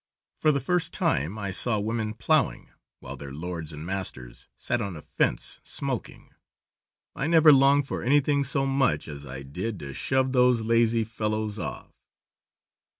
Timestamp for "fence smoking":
5.03-6.31